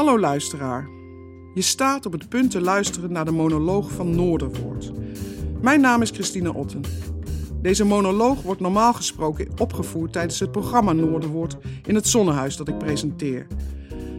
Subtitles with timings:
[0.00, 0.88] Hallo luisteraar.
[1.54, 4.92] Je staat op het punt te luisteren naar de monoloog van Noorderwoord.
[5.60, 6.80] Mijn naam is Christine Otten.
[7.62, 11.56] Deze monoloog wordt normaal gesproken opgevoerd tijdens het programma Noorderwoord
[11.86, 13.46] in het Zonnehuis dat ik presenteer.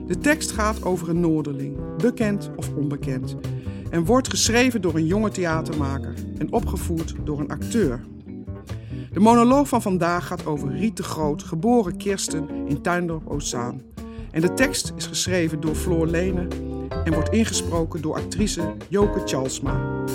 [0.08, 3.36] De tekst gaat over een Noorderling, bekend of onbekend,
[3.90, 8.02] en wordt geschreven door een jonge theatermaker en opgevoerd door een acteur.
[9.14, 13.91] De monoloog van vandaag gaat over Riet de Groot, geboren Kirsten in Tuindorp Oostzaan.
[14.32, 16.48] En de tekst is geschreven door Floor Lene
[16.90, 20.06] en wordt ingesproken door actrice Joke Chalsma.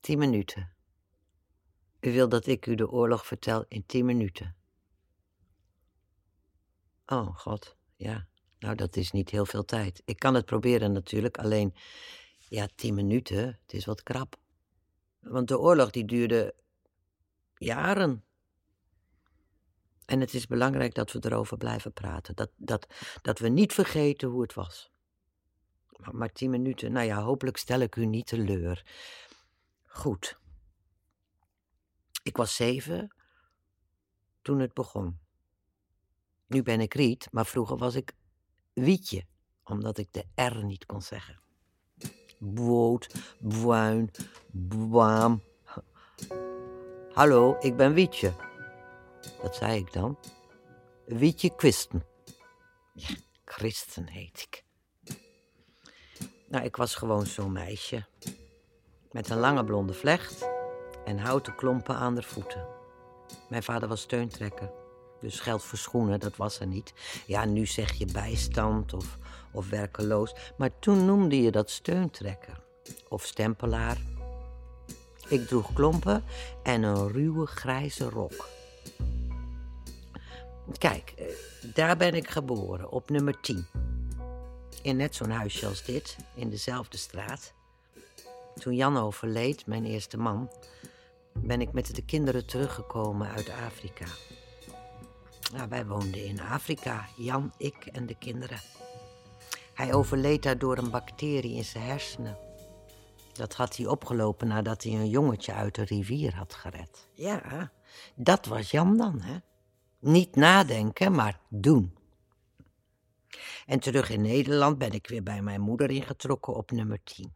[0.00, 0.72] Tien minuten.
[2.00, 4.56] U wil dat ik u de oorlog vertel in tien minuten.
[7.06, 8.26] Oh, god, ja.
[8.58, 10.02] Nou, dat is niet heel veel tijd.
[10.04, 11.74] Ik kan het proberen natuurlijk, alleen,
[12.48, 14.36] ja, tien minuten, het is wat krap.
[15.20, 16.54] Want de oorlog die duurde
[17.58, 18.24] jaren.
[20.04, 22.36] En het is belangrijk dat we erover blijven praten.
[22.36, 22.86] Dat, dat,
[23.22, 24.90] dat we niet vergeten hoe het was.
[25.96, 28.86] Maar, maar tien minuten, nou ja, hopelijk stel ik u niet teleur.
[29.86, 30.38] Goed.
[32.22, 33.14] Ik was zeven
[34.42, 35.18] toen het begon.
[36.46, 38.12] Nu ben ik Riet, maar vroeger was ik
[38.72, 39.26] Wietje,
[39.64, 41.40] omdat ik de R niet kon zeggen.
[42.38, 44.10] Boot, bruin,
[44.50, 45.42] bwaam.
[47.18, 48.32] Hallo, ik ben Wietje.
[49.42, 50.18] Dat zei ik dan.
[51.06, 52.04] Wietje Kwisten.
[52.94, 53.08] Ja,
[53.44, 54.64] Christen heet ik.
[56.48, 58.06] Nou, ik was gewoon zo'n meisje.
[59.10, 60.48] Met een lange blonde vlecht
[61.04, 62.66] en houten klompen aan de voeten.
[63.48, 64.70] Mijn vader was steuntrekker.
[65.20, 66.92] Dus geld voor schoenen, dat was er niet.
[67.26, 69.18] Ja, nu zeg je bijstand of,
[69.52, 70.34] of werkeloos.
[70.56, 72.60] Maar toen noemde je dat steuntrekker.
[73.08, 74.17] Of stempelaar.
[75.28, 76.24] Ik droeg klompen
[76.62, 78.48] en een ruwe grijze rok.
[80.78, 81.26] Kijk, eh,
[81.74, 83.66] daar ben ik geboren, op nummer 10.
[84.82, 87.52] In net zo'n huisje als dit, in dezelfde straat.
[88.54, 90.50] Toen Jan overleed, mijn eerste man,
[91.34, 94.06] ben ik met de kinderen teruggekomen uit Afrika.
[95.52, 98.60] Nou, wij woonden in Afrika, Jan, ik en de kinderen.
[99.74, 102.47] Hij overleed daar door een bacterie in zijn hersenen.
[103.38, 107.08] Dat had hij opgelopen nadat hij een jongetje uit de rivier had gered.
[107.14, 107.72] Ja,
[108.14, 109.36] dat was Jan dan, hè?
[109.98, 111.96] Niet nadenken, maar doen.
[113.66, 117.34] En terug in Nederland ben ik weer bij mijn moeder ingetrokken op nummer 10.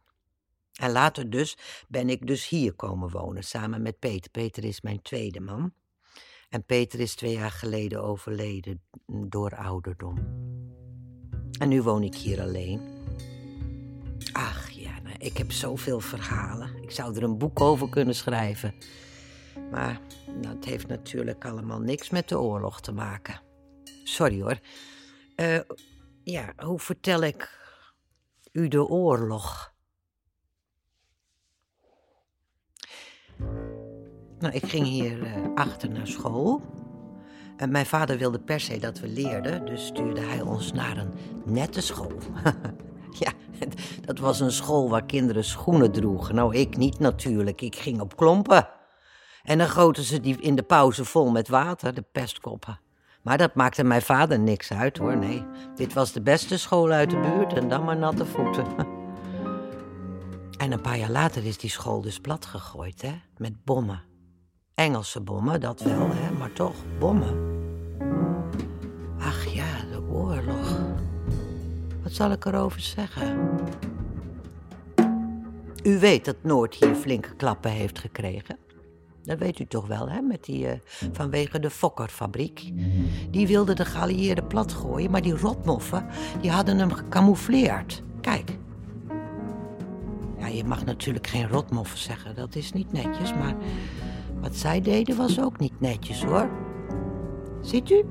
[0.73, 4.31] En later dus ben ik dus hier komen wonen samen met Peter.
[4.31, 5.73] Peter is mijn tweede man.
[6.49, 10.17] En Peter is twee jaar geleden overleden door ouderdom.
[11.59, 12.81] En nu woon ik hier alleen.
[14.31, 14.72] Ach
[15.23, 16.83] ik heb zoveel verhalen.
[16.83, 18.73] Ik zou er een boek over kunnen schrijven.
[19.71, 19.99] Maar
[20.41, 23.41] het heeft natuurlijk allemaal niks met de oorlog te maken.
[24.03, 24.59] Sorry hoor.
[25.35, 25.59] Uh,
[26.23, 27.59] ja, hoe vertel ik
[28.51, 29.73] u de oorlog?
[34.39, 36.61] Nou, ik ging hier uh, achter naar school.
[37.57, 41.13] En mijn vader wilde per se dat we leerden, dus stuurde hij ons naar een
[41.45, 42.17] nette school.
[43.25, 43.33] ja,
[44.05, 46.35] dat was een school waar kinderen schoenen droegen.
[46.35, 47.61] Nou, ik niet natuurlijk.
[47.61, 48.69] Ik ging op klompen.
[49.43, 52.79] En dan goten ze die in de pauze vol met water, de pestkoppen.
[53.21, 55.45] Maar dat maakte mijn vader niks uit hoor, nee.
[55.75, 58.65] Dit was de beste school uit de buurt en dan maar natte voeten.
[60.57, 64.03] En een paar jaar later is die school dus plat gegooid, hè, met bommen.
[64.75, 67.51] Engelse bommen, dat wel, hè, maar toch, bommen.
[69.19, 70.82] Ach ja, de oorlog.
[72.13, 73.49] Wat zal ik erover zeggen?
[75.83, 78.57] U weet dat Noord hier flinke klappen heeft gekregen.
[79.23, 80.21] Dat weet u toch wel, hè?
[80.21, 80.71] Met die, uh,
[81.11, 82.71] vanwege de Fokkerfabriek.
[83.29, 86.05] Die wilden de geallieerden platgooien, maar die rotmoffen
[86.41, 88.03] die hadden hem gecamoufleerd.
[88.21, 88.57] Kijk.
[90.37, 93.55] Ja, je mag natuurlijk geen rotmoffen zeggen, dat is niet netjes, maar
[94.41, 96.49] wat zij deden was ook niet netjes hoor.
[97.61, 98.05] Ziet u?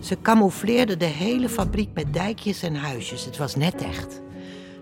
[0.00, 3.24] Ze camoufleerden de hele fabriek met dijkjes en huisjes.
[3.24, 4.20] Het was net echt.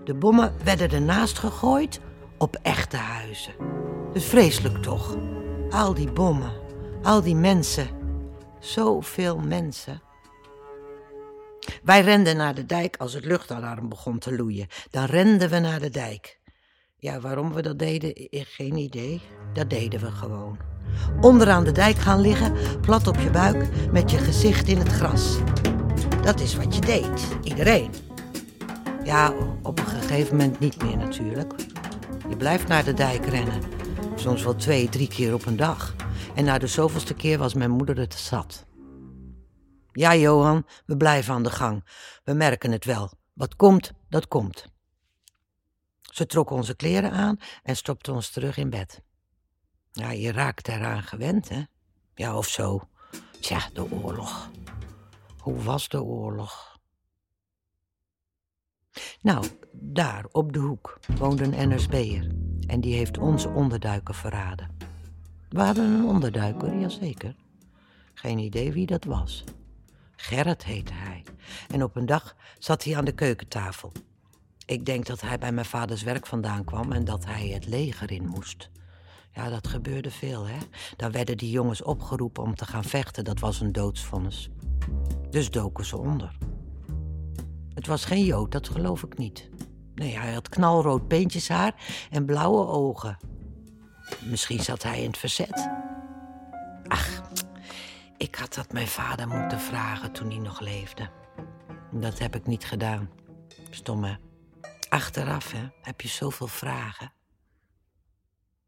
[0.05, 2.01] De bommen werden ernaast gegooid
[2.39, 3.55] op echte huizen.
[4.13, 5.17] is vreselijk toch?
[5.71, 6.53] Al die bommen,
[7.03, 7.89] al die mensen.
[8.61, 10.03] Zoveel mensen.
[11.83, 14.67] Wij renden naar de dijk als het luchtalarm begon te loeien.
[14.91, 16.41] Dan renden we naar de dijk.
[16.99, 19.21] Ja, waarom we dat deden, geen idee.
[19.53, 20.74] Dat deden we gewoon.
[21.21, 25.39] Onderaan de dijk gaan liggen, plat op je buik, met je gezicht in het gras.
[26.23, 27.91] Dat is wat je deed, iedereen.
[29.05, 29.33] Ja,
[29.63, 31.53] op een gegeven moment niet meer natuurlijk.
[32.29, 33.63] Je blijft naar de dijk rennen.
[34.15, 35.95] Soms wel twee, drie keer op een dag.
[36.35, 38.67] En na de zoveelste keer was mijn moeder het zat.
[39.93, 41.85] Ja, Johan, we blijven aan de gang.
[42.25, 43.13] We merken het wel.
[43.33, 44.67] Wat komt, dat komt.
[46.01, 49.03] Ze trok onze kleren aan en stopte ons terug in bed.
[49.97, 51.63] Ja, je raakt eraan gewend, hè?
[52.15, 52.89] Ja, of zo.
[53.41, 54.51] Tja, de oorlog.
[55.39, 56.79] Hoe was de oorlog?
[59.21, 62.27] Nou, daar op de hoek woonde een NSB'er.
[62.67, 64.77] En die heeft onze onderduiker verraden.
[65.49, 67.37] We hadden een onderduiker, jazeker.
[68.15, 69.45] Geen idee wie dat was.
[70.17, 71.25] Gerrit heette hij.
[71.69, 73.93] En op een dag zat hij aan de keukentafel.
[74.67, 78.11] Ik denk dat hij bij mijn vaders werk vandaan kwam en dat hij het leger
[78.11, 78.71] in moest.
[79.35, 80.57] Ja, dat gebeurde veel, hè.
[80.97, 83.25] Dan werden die jongens opgeroepen om te gaan vechten.
[83.25, 84.51] Dat was een doodsvonnis.
[85.31, 86.37] Dus doken ze onder.
[87.75, 89.51] Het was geen Jood, dat geloof ik niet.
[89.95, 91.75] Nee, hij had knalrood peentjeshaar
[92.11, 93.17] en blauwe ogen.
[94.25, 95.71] Misschien zat hij in het verzet.
[96.87, 97.23] Ach,
[98.17, 101.11] ik had dat mijn vader moeten vragen toen hij nog leefde.
[101.91, 103.11] Dat heb ik niet gedaan.
[103.71, 104.15] Stom, hè?
[104.89, 107.13] Achteraf, hè, heb je zoveel vragen.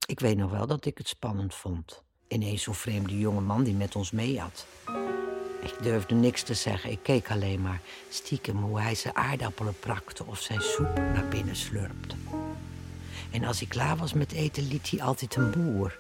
[0.06, 2.02] Ik weet nog wel dat ik het spannend vond.
[2.28, 4.66] Ineens zo'n vreemde jonge man die met ons mee had.
[5.62, 10.24] Ik durfde niks te zeggen, ik keek alleen maar stiekem hoe hij zijn aardappelen prakte
[10.24, 12.16] of zijn soep naar binnen slurpte.
[13.30, 15.98] En als hij klaar was met eten, liet hij altijd een boer.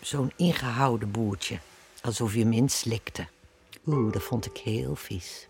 [0.00, 1.58] Zo'n ingehouden boertje,
[2.02, 3.26] alsof hij hem inslikte.
[3.86, 5.48] Oeh, dat vond ik heel vies.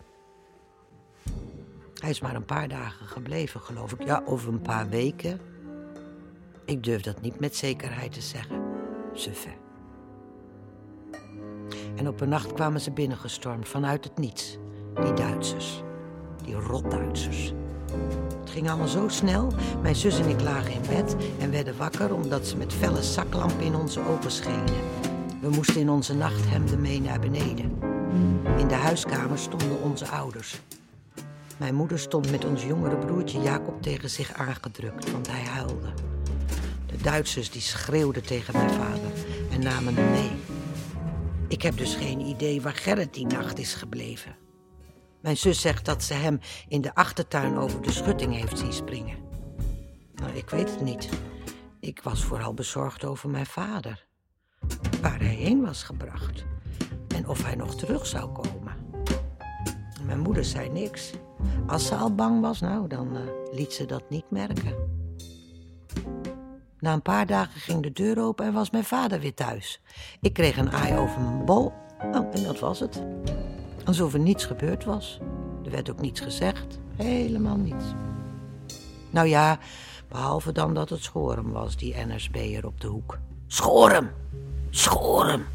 [1.94, 4.04] Hij is maar een paar dagen gebleven, geloof ik.
[4.04, 5.40] Ja, of een paar weken.
[6.66, 8.62] Ik durf dat niet met zekerheid te zeggen.
[9.12, 9.48] Suffe.
[11.96, 14.58] En op een nacht kwamen ze binnengestormd vanuit het niets.
[14.94, 15.82] Die Duitsers.
[16.44, 17.52] Die rotduitsers.
[18.40, 19.52] Het ging allemaal zo snel.
[19.82, 23.64] Mijn zus en ik lagen in bed en werden wakker omdat ze met felle zaklampen
[23.64, 24.84] in onze ogen schenen.
[25.40, 27.78] We moesten in onze nachthemden mee naar beneden.
[28.56, 30.60] In de huiskamer stonden onze ouders.
[31.56, 36.15] Mijn moeder stond met ons jongere broertje Jacob tegen zich aangedrukt, want hij huilde.
[37.06, 39.12] Duitsers die schreeuwden tegen mijn vader
[39.50, 40.30] en namen hem mee.
[41.48, 44.36] Ik heb dus geen idee waar Gerrit die nacht is gebleven.
[45.20, 49.18] Mijn zus zegt dat ze hem in de achtertuin over de schutting heeft zien springen.
[50.14, 51.08] Nou, ik weet het niet.
[51.80, 54.06] Ik was vooral bezorgd over mijn vader.
[55.00, 56.44] Waar hij heen was gebracht.
[57.14, 58.74] En of hij nog terug zou komen.
[60.02, 61.12] Mijn moeder zei niks.
[61.66, 64.95] Als ze al bang was, nou, dan uh, liet ze dat niet merken.
[66.80, 69.80] Na een paar dagen ging de deur open en was mijn vader weer thuis.
[70.20, 71.72] Ik kreeg een aai over mijn bol.
[72.02, 73.02] Oh, en dat was het.
[73.84, 75.18] Alsof er niets gebeurd was.
[75.64, 76.78] Er werd ook niets gezegd.
[76.96, 77.84] Helemaal niets.
[79.10, 79.58] Nou ja,
[80.08, 83.18] behalve dan dat het Schorum was, die NSB'er op de hoek.
[83.46, 84.10] Schorum!
[84.70, 85.46] Schorum!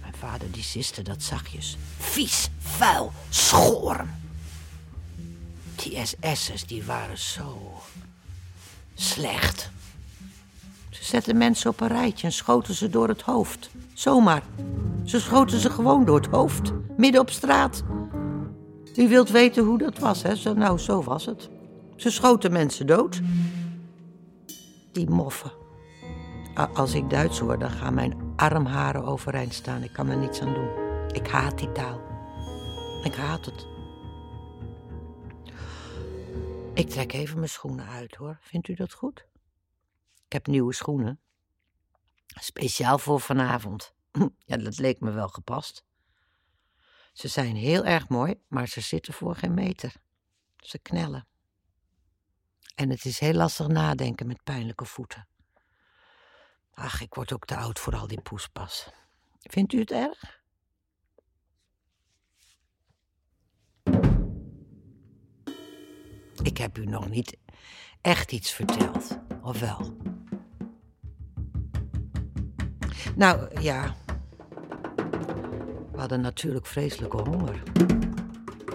[0.00, 1.76] Mijn vader die siste dat zachtjes.
[1.98, 4.10] Vies, vuil, Schorum!
[5.76, 7.80] Die SS'ers die waren zo
[8.94, 9.70] slecht.
[11.02, 13.70] Ze zetten mensen op een rijtje en schoten ze door het hoofd.
[13.94, 14.42] Zomaar.
[15.04, 17.82] Ze schoten ze gewoon door het hoofd, midden op straat.
[18.96, 20.54] U wilt weten hoe dat was, hè?
[20.54, 21.48] Nou, zo was het.
[21.96, 23.20] Ze schoten mensen dood.
[24.92, 25.52] Die moffen.
[26.74, 29.82] Als ik Duits hoor, dan gaan mijn armharen overeind staan.
[29.82, 30.70] Ik kan er niets aan doen.
[31.12, 32.00] Ik haat die taal.
[33.04, 33.66] Ik haat het.
[36.74, 38.38] Ik trek even mijn schoenen uit hoor.
[38.40, 39.30] Vindt u dat goed?
[40.32, 41.20] Ik heb nieuwe schoenen.
[42.26, 43.94] Speciaal voor vanavond.
[44.44, 45.84] Ja, dat leek me wel gepast.
[47.12, 49.94] Ze zijn heel erg mooi, maar ze zitten voor geen meter.
[50.56, 51.26] Ze knellen.
[52.74, 55.28] En het is heel lastig nadenken met pijnlijke voeten.
[56.70, 58.90] Ach, ik word ook te oud voor al die poespas.
[59.40, 60.40] Vindt u het erg?
[66.42, 67.36] Ik heb u nog niet
[68.00, 70.11] echt iets verteld, of wel?
[73.22, 73.94] Nou ja,
[75.92, 77.62] we hadden natuurlijk vreselijke honger.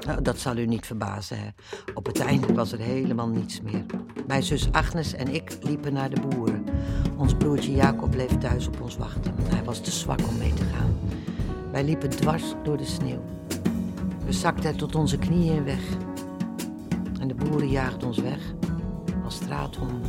[0.06, 1.38] Nou, dat zal u niet verbazen.
[1.40, 1.48] Hè.
[1.94, 3.86] Op het einde was er helemaal niets meer.
[4.28, 6.66] Mijn zus Agnes en ik liepen naar de boeren.
[7.18, 9.34] Ons broertje Jacob bleef thuis op ons wachten.
[9.38, 11.00] Hij was te zwak om mee te gaan.
[11.72, 13.24] Wij liepen dwars door de sneeuw.
[14.26, 15.82] We zakten tot onze knieën weg.
[17.20, 18.40] En de boeren jaagden ons weg
[19.24, 20.02] als straathonden.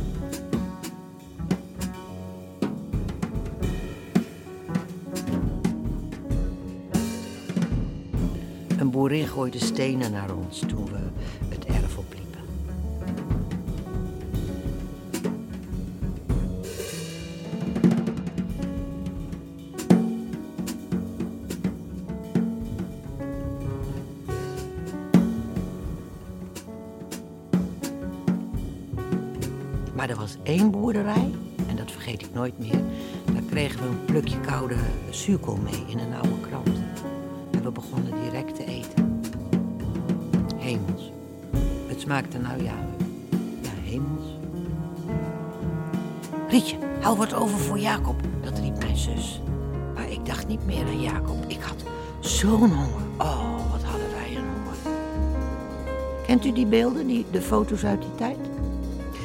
[8.99, 10.99] boerin gooide stenen naar ons toen we
[11.49, 12.39] het erf opliepen.
[29.95, 31.31] Maar er was één boerderij,
[31.67, 32.81] en dat vergeet ik nooit meer.
[33.33, 34.75] Daar kregen we een plukje koude
[35.09, 36.79] zuurkool mee in een oude krant.
[37.51, 38.78] En we begonnen direct te eten.
[41.99, 42.73] Het smaakte nou ja,
[43.61, 44.37] ja hemels.
[46.49, 49.41] Rietje, hou wat over voor Jacob, dat riep mijn zus.
[49.95, 51.35] Maar ik dacht niet meer aan Jacob.
[51.47, 51.83] Ik had
[52.19, 53.03] zo'n honger.
[53.17, 54.97] Oh, wat hadden wij een honger.
[56.25, 58.39] Kent u die beelden, die, de foto's uit die tijd?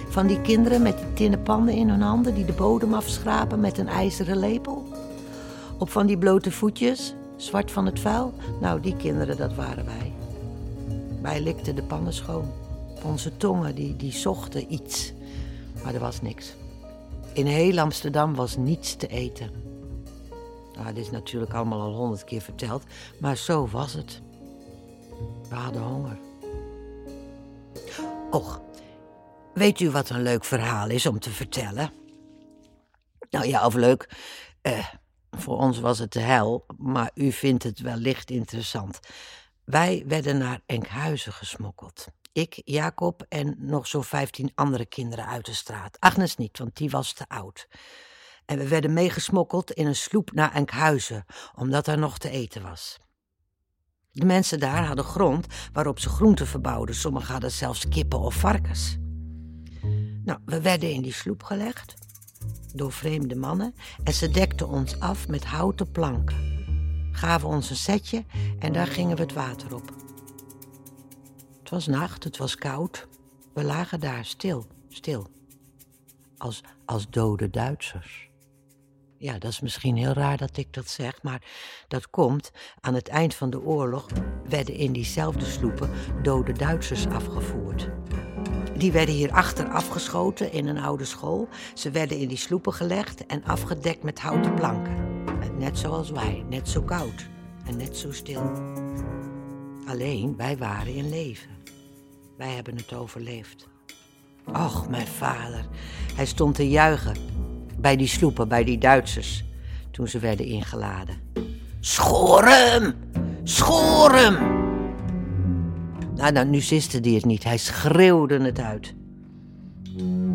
[0.08, 3.78] Van die kinderen met die tinnen pannen in hun handen die de bodem afschrapen met
[3.78, 4.88] een ijzeren lepel?
[5.78, 8.32] Op van die blote voetjes, zwart van het vuil?
[8.60, 10.12] Nou, die kinderen, dat waren wij.
[11.22, 12.62] Wij likten de pannen schoon.
[13.04, 15.12] Onze tongen, die, die zochten iets.
[15.82, 16.54] Maar er was niks.
[17.32, 19.50] In heel Amsterdam was niets te eten.
[20.76, 22.82] Nou, is natuurlijk allemaal al honderd keer verteld,
[23.20, 24.20] maar zo was het.
[25.48, 26.18] We hadden honger.
[28.30, 28.60] Och,
[29.54, 31.90] weet u wat een leuk verhaal is om te vertellen?
[33.30, 34.08] Nou ja, of leuk.
[34.60, 34.86] Eh,
[35.30, 39.00] voor ons was het de hel, maar u vindt het wellicht interessant.
[39.64, 42.06] Wij werden naar Enkhuizen gesmokkeld.
[42.34, 46.00] Ik, Jacob en nog zo'n vijftien andere kinderen uit de straat.
[46.00, 47.68] Agnes niet, want die was te oud.
[48.44, 51.24] En we werden meegesmokkeld in een sloep naar Enkhuizen,
[51.54, 52.98] omdat er nog te eten was.
[54.10, 56.94] De mensen daar hadden grond waarop ze groenten verbouwden.
[56.94, 58.96] Sommigen hadden zelfs kippen of varkens.
[60.24, 61.94] Nou, we werden in die sloep gelegd
[62.74, 63.74] door vreemde mannen
[64.04, 66.52] en ze dekten ons af met houten planken.
[67.12, 68.24] Gaven ons een setje
[68.58, 70.03] en daar gingen we het water op.
[71.64, 73.06] Het was nacht, het was koud.
[73.52, 75.26] We lagen daar stil, stil.
[76.38, 78.28] Als, als dode Duitsers.
[79.18, 81.42] Ja, dat is misschien heel raar dat ik dat zeg, maar
[81.88, 82.50] dat komt.
[82.80, 84.06] Aan het eind van de oorlog
[84.48, 85.90] werden in diezelfde sloepen
[86.22, 87.90] dode Duitsers afgevoerd.
[88.76, 91.48] Die werden hier achter afgeschoten in een oude school.
[91.74, 95.24] Ze werden in die sloepen gelegd en afgedekt met houten planken.
[95.58, 97.28] Net zoals wij, net zo koud
[97.66, 98.50] en net zo stil.
[99.86, 101.53] Alleen, wij waren in leven.
[102.36, 103.68] Wij hebben het overleefd.
[104.46, 105.66] Och, mijn vader.
[106.14, 107.16] Hij stond te juichen
[107.78, 109.44] bij die sloepen, bij die Duitsers,
[109.90, 111.16] toen ze werden ingeladen.
[111.80, 112.94] Schoor hem!
[116.14, 117.44] Nou, nou, nu siste hij het niet.
[117.44, 118.94] Hij schreeuwde het uit.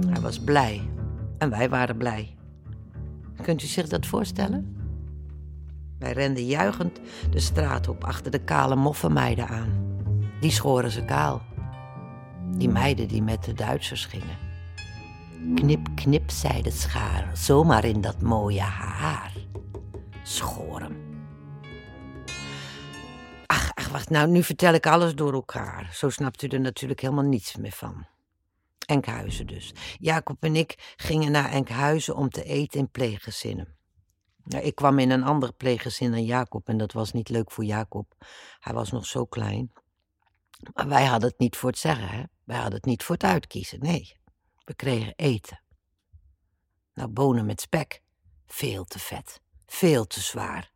[0.10, 0.82] Hij was blij.
[1.38, 2.36] En wij waren blij.
[3.42, 4.76] Kunt u zich dat voorstellen?
[6.00, 7.00] Wij renden juichend
[7.32, 9.70] de straat op achter de kale moffenmeiden aan.
[10.40, 11.42] Die schoren ze kaal.
[12.60, 14.38] Die meiden die met de Duitsers gingen.
[15.56, 19.34] Knip, knip, zei de schaar, zomaar in dat mooie haar.
[20.24, 20.98] Schoren.
[23.46, 25.90] Ach, ach, wacht, nou, nu vertel ik alles door elkaar.
[25.94, 28.06] Zo snapt u er natuurlijk helemaal niets meer van.
[28.86, 29.74] Enkhuizen dus.
[30.00, 33.78] Jacob en ik gingen naar Enkhuizen om te eten in pleeggezinnen.
[34.44, 37.64] Ja, ik kwam in een ander pleeggezin dan Jacob en dat was niet leuk voor
[37.64, 38.14] Jacob.
[38.60, 39.72] Hij was nog zo klein.
[40.74, 42.24] Maar wij hadden het niet voor het zeggen, hè?
[42.44, 44.18] Wij hadden het niet voor het uitkiezen, nee.
[44.64, 45.62] We kregen eten.
[46.94, 48.02] Nou, bonen met spek.
[48.48, 49.42] Veel te vet.
[49.68, 50.72] Veel te zwaar.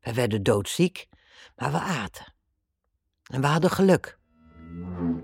[0.00, 1.08] Wij werden doodziek,
[1.56, 2.34] maar we aten.
[3.24, 4.18] En we hadden geluk.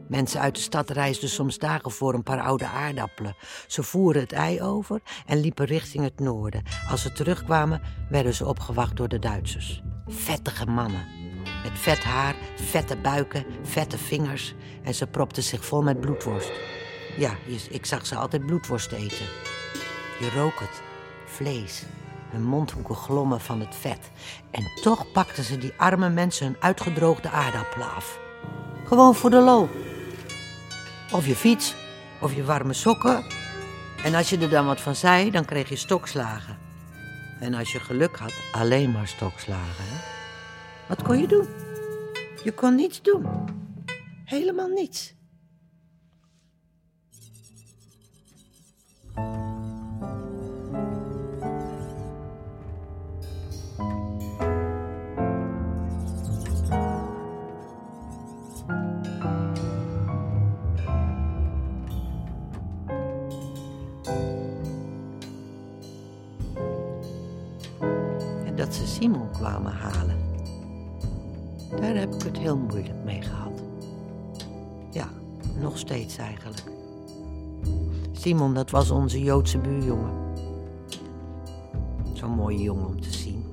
[0.09, 3.37] Mensen uit de stad reisden soms dagen voor een paar oude aardappelen.
[3.67, 6.63] Ze voeren het ei over en liepen richting het noorden.
[6.89, 9.83] Als ze terugkwamen, werden ze opgewacht door de Duitsers.
[10.07, 11.20] Vettige mannen.
[11.63, 14.55] Met vet haar, vette buiken, vette vingers.
[14.83, 16.53] En ze propten zich vol met bloedworst.
[17.17, 17.31] Ja,
[17.71, 19.27] ik zag ze altijd bloedworst eten.
[20.21, 20.83] Je rook het.
[21.27, 21.83] Vlees.
[22.31, 24.11] Hun mondhoeken glommen van het vet.
[24.51, 28.19] En toch pakten ze die arme mensen hun uitgedroogde aardappelen af.
[28.85, 29.69] Gewoon voor de lol.
[31.13, 31.75] Of je fiets,
[32.21, 33.25] of je warme sokken.
[34.05, 36.59] En als je er dan wat van zei, dan kreeg je stokslagen.
[37.41, 39.85] En als je geluk had, alleen maar stokslagen.
[40.91, 41.47] Wat kon je doen?
[42.45, 43.27] Je kon niets doen.
[44.25, 45.15] Helemaal niets.
[68.55, 70.30] dat ze Simon kwamen halen.
[71.77, 73.63] Daar heb ik het heel moeilijk mee gehad.
[74.91, 75.09] Ja,
[75.59, 76.63] nog steeds eigenlijk.
[78.13, 80.13] Simon, dat was onze Joodse buurjongen.
[82.13, 83.45] Zo'n mooie jongen om te zien.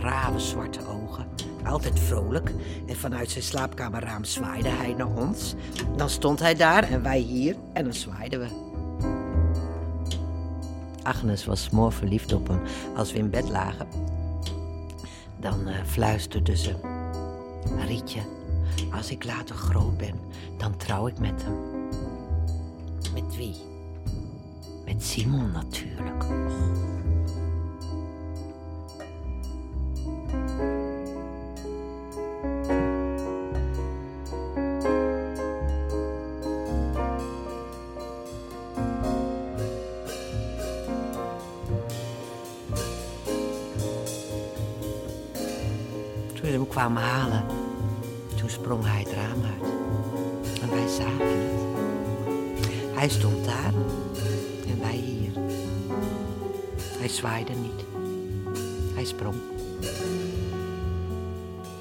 [0.00, 1.26] Rave zwarte ogen.
[1.64, 2.52] Altijd vrolijk.
[2.86, 5.54] En vanuit zijn slaapkamerraam zwaaide hij naar ons.
[5.96, 8.46] Dan stond hij daar en wij hier en dan zwaaiden we.
[11.02, 12.60] Agnes was smoor verliefd op hem.
[12.96, 13.86] Als we in bed lagen,
[15.40, 16.93] dan uh, fluisterde ze:
[17.86, 18.20] Rietje,
[18.92, 20.14] als ik later groot ben,
[20.58, 21.56] dan trouw ik met hem.
[23.12, 23.54] Met wie?
[24.84, 26.24] Met Simon natuurlijk.
[46.52, 47.44] Hem kwamen halen,
[48.34, 49.72] toen sprong hij het raam uit.
[50.62, 51.52] En wij zagen het.
[52.94, 53.72] Hij stond daar
[54.68, 55.32] en wij hier.
[56.98, 57.84] Hij zwaaide niet.
[58.94, 59.34] Hij sprong.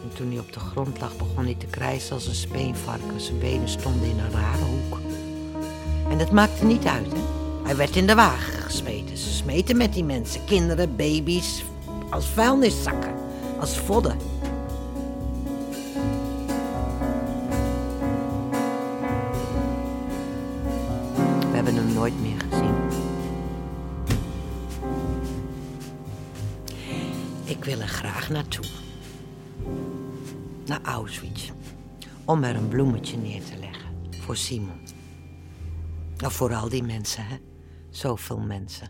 [0.03, 3.22] En toen hij op de grond lag, begon hij te krijsen als een speenvarken.
[3.22, 5.00] Zijn benen stonden in een rare hoek.
[6.10, 7.20] En dat maakte niet uit, hè.
[7.63, 9.17] Hij werd in de wagen gesmeten.
[9.17, 11.63] Ze smeten met die mensen, kinderen, baby's,
[12.10, 13.13] als vuilniszakken,
[13.60, 14.33] als vodden.
[21.63, 22.75] Hebben hem nooit meer gezien.
[27.43, 28.65] Ik wil er graag naartoe.
[30.65, 31.51] Naar Auschwitz.
[32.25, 33.89] Om er een bloemetje neer te leggen.
[34.10, 34.82] Voor Simon.
[36.17, 37.38] Nou, voor al die mensen, hè.
[37.89, 38.88] Zoveel mensen.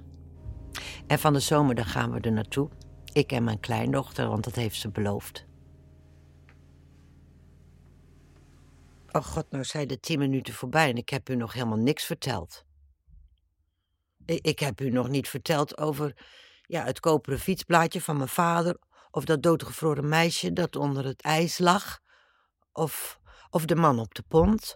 [1.08, 2.70] En van de zomer dan gaan we er naartoe.
[3.12, 5.46] Ik en mijn kleindochter, want dat heeft ze beloofd.
[9.16, 12.06] Oh god, nou zijn de tien minuten voorbij en ik heb u nog helemaal niks
[12.06, 12.66] verteld.
[14.26, 16.26] Ik, heb u nog niet verteld over
[16.62, 18.80] ja, het koperen fietsblaadje van mijn vader...
[19.12, 22.00] of dat doodgevroren meisje dat onder het ijs lag...
[22.72, 24.76] of, of de man op de pont...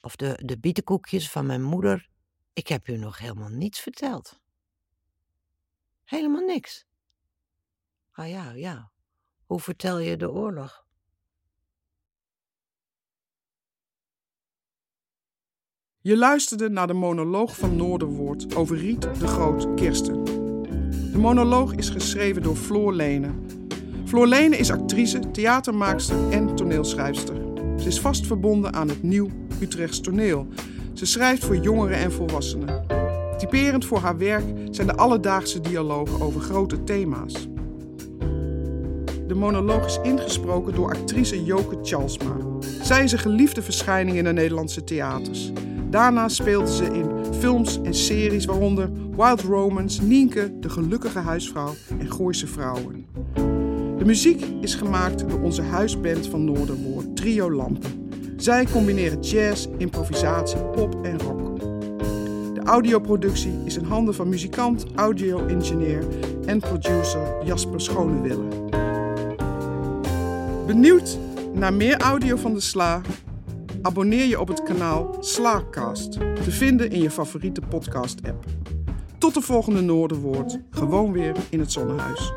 [0.00, 2.08] of de, de bietenkoekjes van mijn moeder.
[2.52, 4.40] Ik heb u nog helemaal niets verteld.
[6.04, 6.86] Helemaal niks.
[8.12, 8.90] Ah ja, ja.
[9.46, 10.81] Hoe vertel je de oorlog?
[16.04, 20.24] Je luisterde naar de monoloog van Noorderwoord over Riet de Groot Kirsten.
[21.12, 23.28] De monoloog is geschreven door Floor Lene.
[24.04, 27.34] Floor Lene is actrice, theatermaakster en toneelschrijfster.
[27.78, 29.28] Ze is vast verbonden aan het Nieuw
[29.60, 30.46] Utrechts Toneel.
[30.92, 32.86] Ze schrijft voor jongeren en volwassenen.
[33.38, 37.48] Typerend voor haar werk zijn de alledaagse dialogen over grote thema's.
[39.26, 42.36] De monoloog is ingesproken door actrice Joke Tjalsma.
[42.82, 45.52] Zij is een geliefde verschijning in de Nederlandse theaters.
[45.92, 52.12] Daarna speelde ze in films en series, waaronder Wild Romance, Nienke, De Gelukkige Huisvrouw en
[52.12, 53.06] Gooise Vrouwen.
[53.98, 58.10] De muziek is gemaakt door onze huisband van Noorderwoord, Trio Lampen.
[58.36, 61.60] Zij combineren jazz, improvisatie, pop en rock.
[62.54, 66.06] De audioproductie is in handen van muzikant, audio-engineer
[66.46, 68.48] en producer Jasper Schonewille.
[70.66, 71.18] Benieuwd
[71.54, 73.00] naar meer audio van de Sla?
[73.82, 78.44] Abonneer je op het kanaal Slaakcast, te vinden in je favoriete podcast-app.
[79.18, 82.32] Tot de volgende Noorderwoord, gewoon weer in het Zonnehuis.